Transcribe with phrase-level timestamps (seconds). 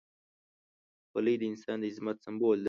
[1.09, 2.59] خولۍ د انسان د عظمت سمبول ده.